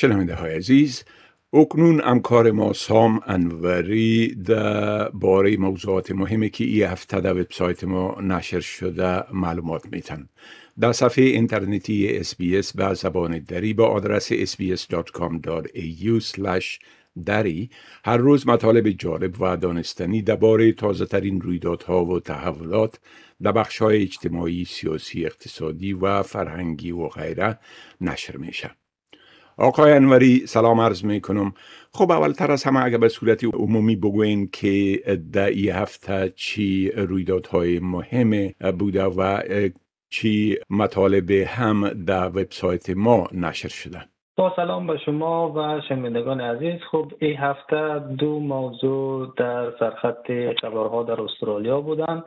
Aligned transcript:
شنونده 0.00 0.34
های 0.34 0.54
عزیز 0.54 1.04
اکنون 1.52 2.00
امکار 2.04 2.50
ما 2.50 2.72
سام 2.72 3.20
انوری 3.26 4.34
در 4.34 5.08
باره 5.08 5.56
موضوعات 5.56 6.10
مهمی 6.10 6.50
که 6.50 6.64
ای 6.64 6.82
هفته 6.82 7.20
در 7.20 7.32
وبسایت 7.32 7.84
ما 7.84 8.20
نشر 8.20 8.60
شده 8.60 9.32
معلومات 9.32 9.92
میتن 9.92 10.28
در 10.80 10.92
صفحه 10.92 11.24
اینترنتی 11.24 12.18
اسپیس 12.18 12.72
به 12.76 12.94
زبان 12.94 13.38
دری 13.38 13.74
با 13.74 13.86
آدرس 13.86 14.32
sbs.com.au 14.32 16.20
دری 17.26 17.70
هر 18.04 18.16
روز 18.16 18.46
مطالب 18.46 18.90
جالب 18.90 19.40
و 19.40 19.56
دانستنی 19.56 20.22
درباره 20.22 20.72
تازه 20.72 21.06
ترین 21.06 21.40
رویدادها 21.40 22.04
و 22.04 22.20
تحولات 22.20 23.00
در 23.42 23.52
بخش 23.52 23.78
های 23.78 24.02
اجتماعی، 24.02 24.64
سیاسی، 24.64 25.26
اقتصادی 25.26 25.92
و 25.92 26.22
فرهنگی 26.22 26.90
و 26.90 27.08
غیره 27.08 27.58
نشر 28.00 28.36
میشه. 28.36 28.79
آقای 29.60 29.92
انوری 29.92 30.46
سلام 30.46 30.80
عرض 30.80 31.04
می 31.04 31.20
کنم 31.20 31.52
خب 31.92 32.10
اولتر 32.10 32.50
از 32.52 32.64
همه 32.64 32.84
اگر 32.84 32.98
به 32.98 33.08
صورت 33.08 33.44
عمومی 33.44 33.96
بگوین 33.96 34.48
که 34.52 35.02
در 35.32 35.46
ای 35.46 35.70
هفته 35.70 36.32
چی 36.36 36.90
رویدادهای 36.90 37.78
مهم 37.78 38.48
بوده 38.78 39.04
و 39.04 39.40
چی 40.10 40.58
مطالب 40.70 41.30
هم 41.30 41.88
در 41.88 42.28
وبسایت 42.28 42.90
ما 42.90 43.26
نشر 43.32 43.68
شده. 43.68 44.00
با 44.36 44.52
سلام 44.56 44.86
به 44.86 44.98
شما 45.06 45.52
و 45.52 45.80
شنوندگان 45.88 46.40
عزیز. 46.40 46.80
خب 46.90 47.12
این 47.18 47.36
هفته 47.36 47.98
دو 48.18 48.38
موضوع 48.38 49.32
در 49.36 49.72
سرخط 49.80 50.32
خبرها 50.60 51.02
در 51.02 51.20
استرالیا 51.20 51.80
بودند 51.80 52.24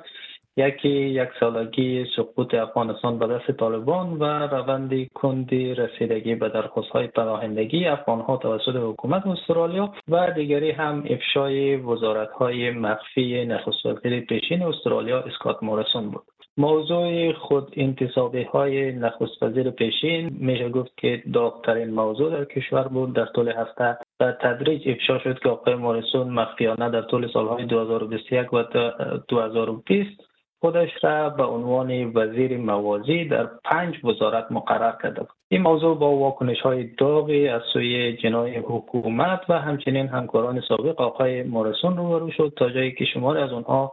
یکی 0.57 0.89
یک 0.89 1.29
سالگی 1.39 2.05
سقوط 2.15 2.53
افغانستان 2.53 3.19
به 3.19 3.27
دست 3.27 3.51
طالبان 3.51 4.13
و 4.19 4.23
روند 4.23 5.07
کندی 5.13 5.73
رسیدگی 5.73 6.35
به 6.35 6.49
درخواست 6.49 6.89
های 6.89 7.07
پناهندگی 7.07 7.85
افغان 7.85 8.21
ها 8.21 8.37
توسط 8.37 8.75
حکومت 8.75 9.27
استرالیا 9.27 9.93
و 10.09 10.31
دیگری 10.31 10.71
هم 10.71 11.03
افشای 11.09 11.75
وزارت 11.75 12.31
های 12.31 12.71
مخفی 12.71 13.45
نخست 13.45 13.85
وزیر 13.85 14.19
پیشین 14.19 14.63
استرالیا 14.63 15.19
اسکات 15.19 15.63
مورسون 15.63 16.09
بود. 16.09 16.23
موضوع 16.57 17.33
خود 17.33 17.73
انتصابی 17.77 18.43
های 18.43 18.91
نخست 18.91 19.43
وزیر 19.43 19.69
پیشین 19.69 20.37
میشه 20.39 20.69
گفت 20.69 20.97
که 20.97 21.23
داغترین 21.33 21.89
موضوع 21.89 22.31
در 22.31 22.45
کشور 22.45 22.87
بود. 22.87 23.13
در 23.13 23.25
طول 23.25 23.49
هفته 23.49 23.97
و 24.19 24.31
تدریج 24.31 24.89
افشا 24.89 25.19
شد 25.19 25.39
که 25.39 25.49
آقای 25.49 25.75
مورسون 25.75 26.29
مخفیانه 26.29 26.89
در 26.89 27.01
طول 27.01 27.31
سالهای 27.33 27.65
2021 27.65 28.53
و 28.53 28.63
2020 29.27 30.32
خودش 30.63 30.89
را 31.01 31.29
به 31.29 31.43
عنوان 31.43 32.11
وزیر 32.15 32.57
موازی 32.57 33.25
در 33.25 33.49
پنج 33.63 34.05
وزارت 34.05 34.51
مقرر 34.51 34.93
کرده 35.03 35.19
بود. 35.19 35.29
این 35.49 35.61
موضوع 35.61 35.97
با 35.97 36.15
واکنش 36.15 36.61
های 36.61 36.83
داغی 36.83 37.47
از 37.47 37.61
سوی 37.73 38.17
جنای 38.17 38.57
حکومت 38.57 39.41
و 39.49 39.59
همچنین 39.59 40.07
همکاران 40.07 40.61
سابق 40.67 41.01
آقای 41.01 41.43
مورسون 41.43 41.97
روبرو 41.97 42.31
شد 42.31 42.53
تا 42.57 42.69
جایی 42.69 42.91
که 42.91 43.05
شماری 43.05 43.41
از 43.41 43.51
آنها 43.51 43.91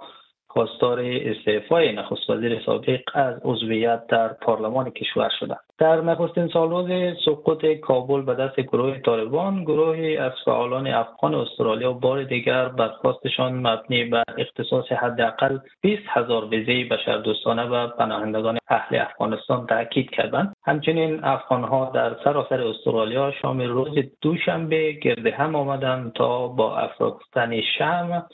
خواستار 0.52 1.00
استعفای 1.00 1.92
نخست 1.92 2.30
وزیر 2.30 2.62
سابق 2.66 3.00
از 3.14 3.34
عضویت 3.44 4.06
در 4.06 4.28
پارلمان 4.28 4.90
کشور 4.90 5.30
شدند. 5.40 5.60
در 5.78 6.00
نخستین 6.00 6.48
سالروز 6.48 7.16
سقوط 7.24 7.66
کابل 7.66 8.22
به 8.22 8.34
دست 8.34 8.60
گروه 8.60 8.98
طالبان 8.98 9.64
گروهی 9.64 10.16
از 10.16 10.32
فعالان 10.44 10.86
افغان 10.86 11.34
استرالیا 11.34 11.92
بار 11.92 12.22
دیگر 12.22 12.68
برخواستشان 12.68 13.52
مبنی 13.52 14.04
بر 14.04 14.24
اختصاص 14.38 14.92
حداقل 14.92 15.58
20 15.80 16.02
هزار 16.08 16.44
ویزه 16.44 16.88
بشردوستانه 16.88 17.64
و 17.64 17.86
پناهندگان 17.86 18.58
اهل 18.68 18.98
افغانستان 18.98 19.66
تاکید 19.66 20.10
کردند. 20.10 20.56
همچنین 20.64 21.24
افغانها 21.24 21.90
در 21.94 22.16
سراسر 22.24 22.62
استرالیا 22.62 23.32
شام 23.42 23.60
روز 23.60 23.98
دوشنبه 24.20 24.92
گرد 24.92 25.26
هم 25.26 25.56
آمدند 25.56 26.12
تا 26.12 26.48
با 26.48 26.76
افراختن 26.78 27.60
شم 27.78 28.26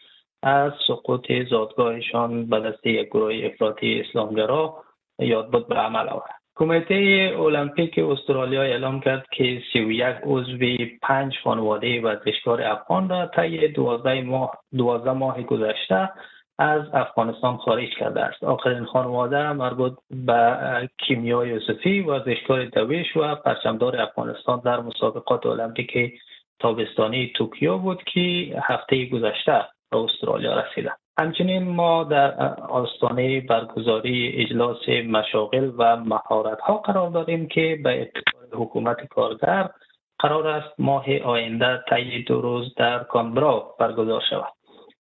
از 0.43 0.73
سقوط 0.89 1.33
زادگاهشان 1.51 2.47
به 2.47 2.61
دست 2.61 2.87
یک 2.87 3.07
گروه 3.07 3.35
افراطی 3.45 4.01
اسلامگرا 4.01 4.75
یاد 5.19 5.51
بود 5.51 5.69
به 5.69 5.75
عمل 5.75 6.09
آورد. 6.09 6.35
کمیته 6.59 7.31
المپیک 7.39 7.99
استرالیا 7.99 8.63
اعلام 8.63 9.01
کرد 9.01 9.27
که 9.33 9.63
31 9.73 10.17
عضو 10.25 10.59
پنج 11.03 11.35
خانواده 11.45 12.01
ورزشکار 12.01 12.63
افغان 12.63 13.09
را 13.09 13.27
طی 13.27 13.69
12 13.69 14.23
ماه 14.23 14.59
12 14.73 15.13
ماه 15.13 15.43
گذشته 15.43 16.11
از 16.59 16.83
افغانستان 16.93 17.57
خارج 17.57 17.89
کرده 17.99 18.21
است. 18.21 18.45
آخرین 18.45 18.85
خانواده 18.85 19.53
مربوط 19.53 19.93
به 20.11 20.91
کیمیا 20.99 21.47
یوسفی 21.47 22.01
ورزشکار 22.01 22.65
دویش 22.65 23.17
و 23.17 23.35
پرچمدار 23.35 24.01
افغانستان 24.01 24.61
در 24.65 24.81
مسابقات 24.81 25.47
المپیک 25.47 26.21
تابستانی 26.59 27.33
توکیو 27.35 27.79
بود 27.79 28.03
که 28.05 28.21
هفته 28.63 29.07
گذشته 29.07 29.65
به 29.91 29.99
استرالیا 29.99 30.61
رسیده 30.61 30.93
همچنین 31.19 31.69
ما 31.69 32.05
در 32.05 32.55
آستانه 32.55 33.41
برگزاری 33.41 34.33
اجلاس 34.37 34.89
مشاغل 34.89 35.71
و 35.79 35.97
مهارت 35.97 36.61
ها 36.61 36.77
قرار 36.77 37.11
داریم 37.11 37.49
که 37.49 37.79
به 37.85 38.03
اتفاق 38.03 38.63
حکومت 38.63 39.07
کارگر 39.07 39.71
قرار 40.19 40.47
است 40.47 40.75
ماه 40.79 41.19
آینده 41.19 41.85
طی 41.91 42.23
دو 42.23 42.41
روز 42.41 42.75
در 42.75 42.99
کانبرا 42.99 43.75
برگزار 43.79 44.23
شود. 44.31 44.53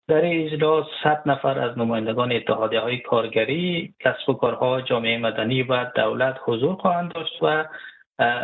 در 0.07 0.21
اجلاس 0.23 0.85
100 1.03 1.23
نفر 1.25 1.59
از 1.59 1.77
نمایندگان 1.77 2.31
اتحادیه 2.31 2.79
های 2.79 2.97
کارگری، 2.97 3.93
کسب 3.99 4.29
و 4.29 4.33
کارها، 4.33 4.81
جامعه 4.81 5.17
مدنی 5.17 5.63
و 5.63 5.85
دولت 5.95 6.35
حضور 6.45 6.75
خواهند 6.75 7.13
داشت 7.13 7.37
و 7.41 7.65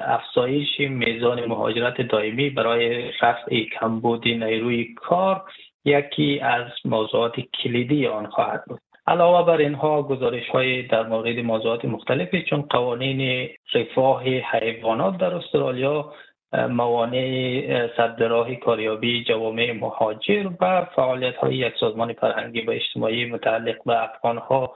افزایش 0.06 0.80
میزان 0.80 1.46
مهاجرت 1.46 2.02
دائمی 2.02 2.50
برای 2.50 3.12
رفع 3.22 3.64
کمبود 3.80 4.28
نیروی 4.28 4.94
کار 4.94 5.44
یکی 5.85 6.39
از 6.39 6.65
موضوعات 6.85 7.39
کلیدی 7.39 8.07
آن 8.07 8.27
خواهد 8.27 8.65
بود. 8.65 8.79
علاوه 9.07 9.47
بر 9.47 9.57
اینها 9.57 10.03
گزارش 10.03 10.49
های 10.49 10.81
در 10.81 11.07
مورد 11.07 11.39
موضوعات 11.39 11.85
مختلفی 11.85 12.43
چون 12.43 12.61
قوانین 12.61 13.49
رفاه 13.73 14.23
حیوانات 14.23 15.17
در 15.17 15.35
استرالیا 15.35 16.13
موانع 16.53 17.89
صد 17.97 18.59
کاریابی 18.59 19.23
جوامع 19.23 19.71
مهاجر 19.71 20.49
و 20.61 20.85
فعالیت 20.95 21.35
های 21.35 21.55
یک 21.55 21.73
سازمان 21.79 22.13
فرهنگی 22.13 22.61
و 22.61 22.71
اجتماعی 22.71 23.25
متعلق 23.25 23.83
به 23.85 24.03
افغان 24.03 24.38
ها 24.38 24.73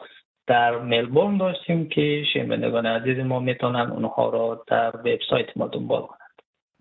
در 0.47 0.77
ملبورن 0.77 1.37
داشتیم 1.37 1.89
که 1.89 2.23
شنوندگان 2.33 2.85
عزیز 2.85 3.19
ما 3.19 3.39
می‌تونن 3.39 3.91
اونها 3.91 4.29
را 4.29 4.63
در 4.67 4.91
وبسایت 4.95 5.57
ما 5.57 5.67
دنبال 5.67 6.01
کنند 6.01 6.20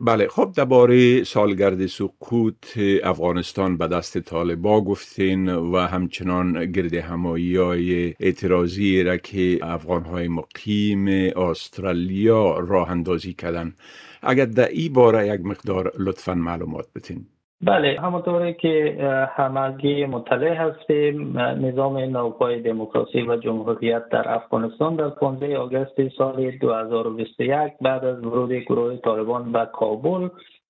بله 0.03 0.29
خب 0.29 0.53
درباره 0.57 1.25
سالگرد 1.25 1.87
سکوت 1.87 2.75
افغانستان 3.05 3.77
به 3.77 3.87
دست 3.89 4.19
طالبا 4.19 4.81
گفتین 4.81 5.49
و 5.49 5.77
همچنان 5.77 6.73
گرد 6.73 6.95
همایی 6.95 7.57
های 7.57 8.15
اعتراضی 8.21 9.03
را 9.03 9.17
که 9.17 9.59
افغان 9.63 10.05
های 10.05 10.29
مقیم 10.29 11.09
استرالیا 11.37 12.59
راه 12.59 12.91
اندازی 12.91 13.33
کردن. 13.33 13.75
اگر 14.23 14.45
در 14.45 14.69
این 14.69 14.93
باره 14.93 15.35
یک 15.35 15.41
مقدار 15.41 15.93
لطفا 15.99 16.35
معلومات 16.35 16.87
بتین 16.95 17.27
بله 17.63 18.01
همونطوری 18.01 18.55
که 18.55 18.97
همگی 19.37 20.07
مطلع 20.07 20.55
هستیم. 20.55 21.39
نظام 21.39 21.99
نوپای 21.99 22.61
دموکراسی 22.61 23.23
و 23.23 23.37
جمهوریت 23.37 24.09
در 24.09 24.35
افغانستان 24.35 24.97
در 24.97 25.09
15 25.09 25.59
آگست 25.59 26.09
سال 26.19 26.51
2021 26.51 27.73
بعد 27.81 28.05
از 28.05 28.25
ورود 28.25 28.53
گروه 28.53 28.97
طالبان 28.97 29.53
به 29.53 29.69
کابل 29.73 30.29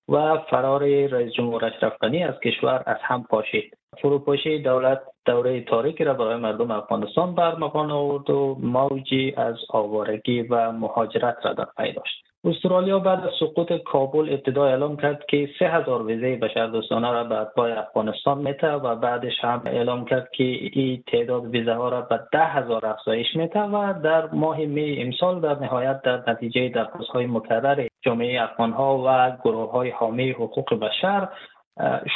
و 0.08 0.38
فرار 0.50 1.06
رئیس 1.06 1.32
جمهور 1.32 1.64
اشرف 1.64 1.92
غنی 2.00 2.24
از 2.24 2.34
کشور 2.44 2.82
از 2.86 2.98
هم 3.02 3.24
پاشید. 3.30 3.76
فروپاشی 4.02 4.62
دولت 4.62 5.00
دوره 5.24 5.60
تاریکی 5.60 6.04
را 6.04 6.14
برای 6.14 6.36
مردم 6.36 6.70
افغانستان 6.70 7.34
برمغان 7.34 7.90
آورد 7.90 8.30
و 8.30 8.56
موجی 8.60 9.34
از 9.36 9.56
آوارگی 9.68 10.42
و 10.42 10.72
مهاجرت 10.72 11.36
را 11.42 11.53
در 11.53 11.66
پی 11.76 11.92
داشت. 11.92 12.29
استرالیا 12.45 12.98
بعد 12.98 13.21
از 13.27 13.33
سقوط 13.41 13.72
کابل 13.72 14.33
ابتدا 14.33 14.66
اعلام 14.66 14.97
کرد 14.97 15.27
که 15.28 15.48
سه 15.59 15.69
هزار 15.69 16.03
ویزه 16.03 16.37
بشردوستانه 16.37 17.10
را 17.10 17.25
به 17.25 17.34
اتباع 17.34 17.78
افغانستان 17.78 18.39
میته 18.39 18.72
و 18.72 18.97
بعدش 18.97 19.33
هم 19.41 19.63
اعلام 19.66 20.04
کرد 20.04 20.31
که 20.31 20.45
این 20.45 21.03
تعداد 21.07 21.47
ویزه 21.47 21.75
ها 21.75 21.89
را 21.89 22.01
به 22.01 22.21
ده 22.33 22.45
هزار 22.45 22.87
افزایش 22.87 23.37
میته 23.37 23.60
و 23.60 23.95
در 24.03 24.27
ماه 24.27 24.59
می 24.59 25.03
امسال 25.03 25.41
در 25.41 25.59
نهایت 25.59 26.03
در 26.03 26.31
نتیجه 26.31 26.69
درخواست 26.69 27.10
های 27.10 27.27
مکرر 27.27 27.87
جامعه 28.03 28.42
افغان 28.42 28.72
ها 28.72 29.04
و 29.07 29.37
گروه 29.45 29.71
های 29.71 29.91
حامی 29.91 30.31
حقوق 30.31 30.75
بشر 30.75 31.28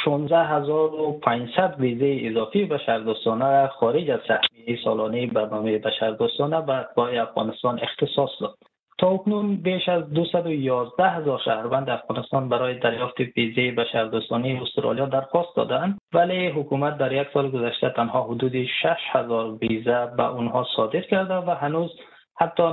16500 0.05 1.75
ویزه 1.79 2.29
اضافی 2.29 2.65
بشردوستانه 2.65 3.67
خارج 3.67 4.09
از 4.09 4.19
سهمیه 4.27 4.79
سالانه 4.83 5.27
برنامه 5.27 5.77
بشردوستانه 5.77 6.61
به 6.61 6.73
اتباع 6.73 7.21
افغانستان 7.21 7.79
اختصاص 7.79 8.29
داد. 8.41 8.74
اکنون 9.05 9.55
بیش 9.55 9.89
از 9.89 10.09
211 10.09 11.09
هزار 11.09 11.39
شهروند 11.45 11.89
افغانستان 11.89 12.49
برای 12.49 12.79
دریافت 12.79 13.19
ویزه 13.19 13.71
بشردوستانه 13.71 14.59
استرالیا 14.61 15.05
درخواست 15.05 15.55
دادند 15.55 15.97
ولی 16.13 16.47
حکومت 16.47 16.97
در 16.97 17.11
یک 17.11 17.27
سال 17.33 17.51
گذشته 17.51 17.89
تنها 17.89 18.23
حدود 18.23 18.63
6 18.63 18.69
هزار 19.11 19.57
ویزه 19.61 20.05
به 20.17 20.29
اونها 20.29 20.67
صادر 20.75 21.01
کرده 21.01 21.35
و 21.35 21.49
هنوز 21.49 21.91
حتی 22.37 22.63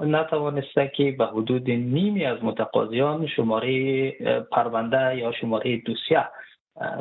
نتوانسته 0.00 0.92
که 0.96 1.14
به 1.18 1.26
حدود 1.26 1.70
نیمی 1.70 2.24
از 2.24 2.44
متقاضیان 2.44 3.26
شماره 3.26 4.10
پرونده 4.40 5.16
یا 5.16 5.32
شماره 5.32 5.76
دوسیه 5.76 6.28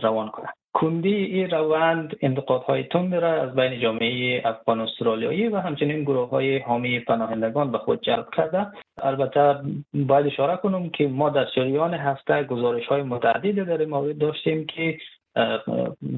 روان 0.01 0.29
کنند. 0.29 0.58
کندی 0.73 1.15
این 1.15 1.49
روند 1.49 2.15
انتقادهای 2.21 2.83
تند 2.83 3.15
را 3.15 3.41
از 3.41 3.55
بین 3.55 3.79
جامعه 3.79 4.41
افغان 4.45 4.79
استرالیایی 4.79 5.47
و 5.47 5.57
همچنین 5.57 6.03
گروه 6.03 6.29
های 6.29 6.57
حامی 6.57 6.99
پناهندگان 6.99 7.71
به 7.71 7.77
خود 7.77 8.01
جلب 8.01 8.27
کرده. 8.37 8.67
البته 9.01 9.55
باید 9.93 10.25
اشاره 10.25 10.57
کنم 10.57 10.89
که 10.89 11.07
ما 11.07 11.29
در 11.29 11.45
جریان 11.55 11.93
هفته 11.93 12.43
گزارش 12.43 12.85
های 12.85 13.01
متعددی 13.01 13.53
در 13.53 13.85
مورد 13.85 14.17
داشتیم 14.17 14.65
که 14.65 14.97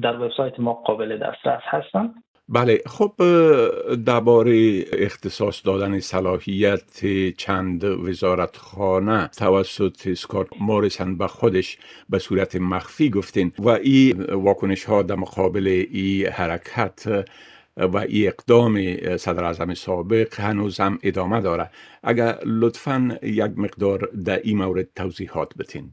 در 0.02 0.20
وبسایت 0.20 0.60
ما 0.60 0.72
قابل 0.72 1.16
دسترس 1.18 1.62
هستند. 1.64 2.14
بله 2.52 2.82
خب 2.86 3.12
درباره 4.06 4.84
اختصاص 4.92 5.62
دادن 5.64 6.00
صلاحیت 6.00 7.06
چند 7.36 7.84
وزارتخانه 7.84 9.28
توسط 9.28 10.06
اسکات 10.06 10.46
موریسن 10.60 11.16
به 11.16 11.26
خودش 11.26 11.78
به 12.08 12.18
صورت 12.18 12.56
مخفی 12.56 13.10
گفتین 13.10 13.52
و 13.58 13.68
این 13.68 14.22
واکنش 14.22 14.84
ها 14.84 15.02
در 15.02 15.14
مقابل 15.14 15.86
این 15.90 16.26
حرکت 16.26 17.26
و 17.76 17.96
این 17.96 18.28
اقدام 18.28 18.96
صدر 19.16 19.44
اعظم 19.44 19.74
سابق 19.74 20.40
هنوز 20.40 20.80
هم 20.80 20.98
ادامه 21.02 21.40
داره 21.40 21.70
اگر 22.02 22.38
لطفا 22.46 23.18
یک 23.22 23.52
مقدار 23.56 24.10
در 24.24 24.38
این 24.38 24.58
مورد 24.58 24.88
توضیحات 24.96 25.56
بتین 25.58 25.92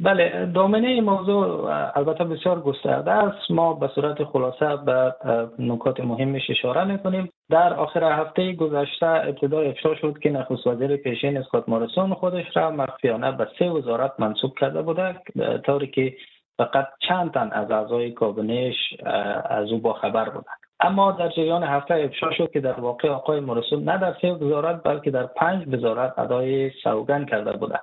بله 0.00 0.46
دامنه 0.54 0.88
این 0.88 1.04
موضوع 1.04 1.70
البته 1.98 2.24
بسیار 2.24 2.60
گسترده 2.60 3.10
است. 3.10 3.50
ما 3.50 3.74
به 3.74 3.88
صورت 3.94 4.24
خلاصه 4.24 4.76
به 4.76 5.14
نکات 5.58 6.00
مهمش 6.00 6.50
اشاره 6.50 6.84
می‌کنیم 6.84 7.32
در 7.50 7.74
آخر 7.74 8.20
هفته 8.20 8.52
گذشته 8.52 9.06
ابتدا 9.06 9.60
افشا 9.60 9.94
شد 9.94 10.18
که 10.18 10.30
نخست 10.30 10.66
وزیر 10.66 10.96
پیشین 10.96 11.36
اسکات 11.36 11.68
مارسون 11.68 12.14
خودش 12.14 12.56
را 12.56 12.70
مخفیانه 12.70 13.32
به 13.32 13.48
سه 13.58 13.70
وزارت 13.70 14.12
منصوب 14.18 14.54
کرده 14.60 14.82
بوده 14.82 15.14
طوری 15.66 15.86
که 15.86 16.14
فقط 16.58 16.86
چند 17.08 17.32
تن 17.32 17.50
از 17.52 17.70
اعضای 17.70 18.10
کابینش 18.10 18.76
از 19.44 19.72
او 19.72 19.78
با 19.78 19.92
خبر 19.92 20.24
بودند. 20.24 20.58
اما 20.80 21.12
در 21.12 21.28
جریان 21.28 21.62
هفته 21.62 21.94
افشا 21.94 22.32
شد 22.32 22.50
که 22.50 22.60
در 22.60 22.80
واقع 22.80 23.08
آقای 23.08 23.40
مارسون 23.40 23.84
نه 23.84 23.98
در 23.98 24.14
سه 24.22 24.32
وزارت 24.32 24.82
بلکه 24.82 25.10
در 25.10 25.26
پنج 25.26 25.74
وزارت 25.74 26.18
ادای 26.18 26.70
سوگن 26.70 27.24
کرده 27.24 27.52
بوده. 27.52 27.80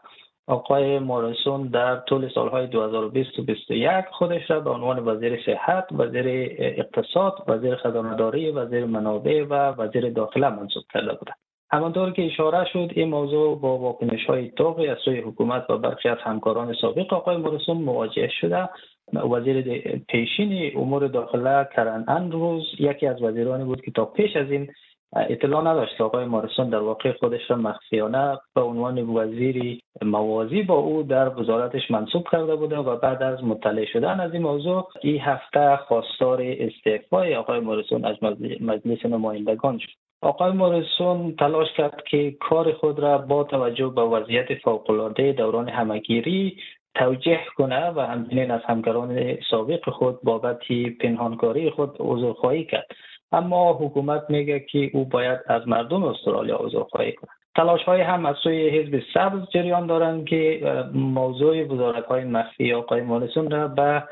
آقای 0.48 1.00
مورسون 1.00 1.68
در 1.68 1.96
طول 1.96 2.30
سالهای 2.36 2.68
2020 2.68 3.40
و 3.40 3.44
2021 3.44 4.06
خودش 4.12 4.52
را 4.52 4.60
به 4.60 4.70
عنوان 4.70 5.00
وزیر 5.00 5.40
صحت، 5.46 5.88
وزیر 5.92 6.26
اقتصاد، 6.60 7.34
وزیر 7.48 7.76
خزانه‌داری، 7.76 8.52
وزیر 8.52 8.86
منابع 8.86 9.46
و 9.50 9.54
وزیر 9.54 10.10
داخله 10.10 10.50
منصوب 10.50 10.84
کرده 10.94 11.14
بودند. 11.14 11.38
همانطور 11.72 12.12
که 12.12 12.26
اشاره 12.26 12.66
شد 12.74 12.92
این 12.96 13.10
موضوع 13.10 13.60
با 13.60 13.78
واکنش 13.78 14.26
های 14.26 14.52
توقی 14.52 14.88
از 14.88 14.98
سوی 15.06 15.20
حکومت 15.20 15.70
و 15.70 15.78
برخی 15.78 16.10
از 16.10 16.18
همکاران 16.22 16.74
سابق 16.82 17.14
آقای 17.14 17.38
مورسون 17.38 17.78
مواجه 17.78 18.30
شده 18.42 18.70
وزیر 19.14 19.88
پیشین 19.98 20.78
امور 20.78 21.08
داخله 21.08 21.68
کرن 21.76 22.06
اندروز 22.08 22.64
یکی 22.80 23.08
از 23.08 23.22
وزیرانی 23.22 23.64
بود 23.64 23.82
که 23.82 23.92
تا 23.92 24.06
پیش 24.06 24.36
از 24.36 24.52
این 24.52 24.70
اطلاع 25.16 25.62
نداشت. 25.62 26.02
آقای 26.02 26.26
مارسون 26.26 26.70
در 26.70 26.80
واقع 26.80 27.12
خودش 27.12 27.42
را 27.52 27.56
مخفیانه 27.56 28.40
به 28.56 28.62
عنوان 28.62 29.10
وزیری 29.10 29.82
موازی 30.02 30.62
با 30.64 30.76
او 30.76 31.04
در 31.04 31.40
وزارتش 31.40 31.92
منصوب 31.92 32.28
کرده 32.32 32.56
بوده 32.56 32.78
و 32.78 32.98
بعد 32.98 33.24
از 33.24 33.44
مطلع 33.44 33.86
شدن 33.86 34.20
از 34.20 34.34
این 34.34 34.42
موضوع 34.42 34.88
این 35.02 35.20
هفته 35.22 35.76
خواستار 35.76 36.42
استعفای 36.42 37.36
آقای 37.36 37.60
مارسون 37.60 38.06
از 38.06 38.16
مجلس 38.62 39.06
نمایندگان 39.06 39.78
شد. 39.78 39.92
آقای 40.22 40.52
مورسون 40.52 41.36
تلاش 41.40 41.68
کرد 41.78 42.04
که 42.10 42.32
کار 42.32 42.74
خود 42.74 43.00
را 43.00 43.18
با 43.18 43.44
توجه 43.44 43.88
به 43.88 44.02
وضعیت 44.02 44.54
فوقالعاده 44.54 45.32
دوران 45.32 45.70
همگیری 45.70 46.58
توجیه 46.96 47.40
کنه 47.58 47.90
و 47.90 48.00
همچنین 48.00 48.52
از 48.52 48.62
همکاران 48.66 49.38
سابق 49.52 49.90
خود 49.90 50.22
بابت 50.24 50.60
پنهانکاری 51.02 51.70
خود 51.70 51.96
عذرخواهی 52.00 52.66
کرد. 52.66 52.88
اما 53.34 53.74
حکومت 53.74 54.30
میگه 54.30 54.60
که 54.60 54.90
او 54.94 55.06
باید 55.06 55.40
از 55.48 55.68
مردم 55.68 56.04
استرالیا 56.04 56.56
عذرخواهی 56.56 57.12
کنه 57.12 57.32
تلاش 57.56 57.84
های 57.84 58.02
هم 58.02 58.26
از 58.26 58.36
سوی 58.44 58.70
حزب 58.70 59.02
سبز 59.14 59.50
جریان 59.54 59.88
دارند 59.88 60.26
که 60.26 60.62
موضوع 60.94 61.64
وزارت 61.64 62.06
های 62.06 62.24
مخفی 62.24 62.74
آقای 62.74 63.02
مالسون 63.02 63.52
را 63.52 63.68
به 63.68 64.04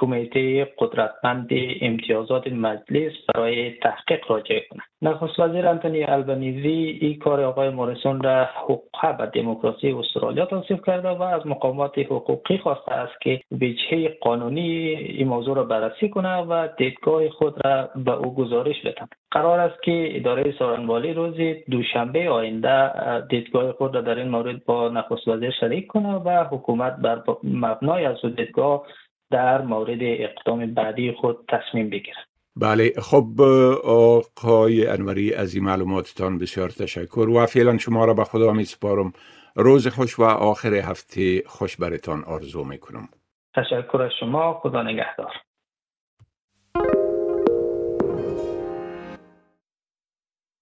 کمیته 0.00 0.68
قدرتمند 0.78 1.48
امتیازات 1.80 2.46
مجلس 2.46 3.12
برای 3.34 3.70
تحقیق 3.70 4.30
راجع 4.30 4.60
کنند 4.70 4.82
نخست 5.02 5.40
وزیر 5.40 5.68
انتونی 5.68 6.04
البنیزی 6.04 6.98
این 7.00 7.18
کار 7.18 7.40
آقای 7.40 7.70
موریسون 7.70 8.22
را 8.22 8.44
حقوق 8.44 9.16
به 9.18 9.26
دموکراسی 9.26 9.92
استرالیا 9.92 10.46
توصیف 10.46 10.78
کرده 10.86 11.08
و 11.08 11.22
از 11.22 11.46
مقامات 11.46 11.98
حقوقی 11.98 12.58
خواسته 12.58 12.92
است 12.92 13.20
که 13.20 13.40
وجهه 13.52 14.18
قانونی 14.20 14.68
این 14.88 15.28
موضوع 15.28 15.56
را 15.56 15.64
بررسی 15.64 16.08
کنه 16.08 16.36
و 16.36 16.68
دیدگاه 16.78 17.28
خود 17.28 17.66
را 17.66 17.88
به 17.96 18.12
او 18.12 18.34
گزارش 18.34 18.82
بدن 18.82 19.06
قرار 19.30 19.60
است 19.60 19.82
که 19.82 20.16
اداره 20.16 20.54
سارنوالی 20.58 21.12
روز 21.12 21.36
دوشنبه 21.70 22.30
آینده 22.30 22.90
دیدگاه 23.20 23.72
خود 23.72 23.94
را 23.94 24.00
در 24.00 24.18
این 24.18 24.28
مورد 24.28 24.64
با 24.64 24.88
نخست 24.88 25.28
وزیر 25.28 25.50
شریک 25.50 25.86
کنه 25.86 26.14
و 26.14 26.44
حکومت 26.44 26.96
بر 26.96 27.22
مبنای 27.44 28.04
از 28.04 28.16
دیدگاه 28.36 28.86
در 29.30 29.62
مورد 29.62 29.98
اقدام 30.00 30.74
بعدی 30.74 31.12
خود 31.12 31.38
تصمیم 31.48 31.90
بگیرد. 31.90 32.30
بله 32.56 32.92
خب 32.98 33.40
آقای 33.84 34.86
انوری 34.86 35.34
از 35.34 35.54
این 35.54 35.64
معلوماتتان 35.64 36.38
بسیار 36.38 36.68
تشکر 36.68 37.28
و 37.28 37.46
فعلا 37.46 37.78
شما 37.78 38.04
را 38.04 38.14
به 38.14 38.24
خدا 38.24 38.52
می 38.52 38.64
سپارم 38.64 39.12
روز 39.56 39.88
خوش 39.88 40.18
و 40.18 40.22
آخر 40.22 40.74
هفته 40.74 41.42
خوش 41.46 41.76
برتان 41.76 42.24
آرزو 42.24 42.64
می 42.64 42.78
کنم 42.78 43.08
تشکر 43.56 44.02
از 44.02 44.10
شما 44.20 44.60
خدا 44.62 44.82
نگهدار. 44.82 45.32